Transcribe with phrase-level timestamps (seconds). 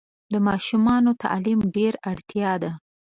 [0.31, 2.71] د ماشومانو تعلیم ډېره اړتیا ده.